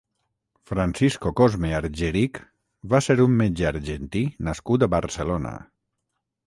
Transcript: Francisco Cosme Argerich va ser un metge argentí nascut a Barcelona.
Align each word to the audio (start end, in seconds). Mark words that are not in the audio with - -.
Francisco 0.69 1.31
Cosme 1.41 1.71
Argerich 1.81 2.39
va 2.95 3.03
ser 3.09 3.19
un 3.27 3.37
metge 3.43 3.69
argentí 3.73 4.27
nascut 4.51 4.87
a 4.89 4.93
Barcelona. 4.99 5.55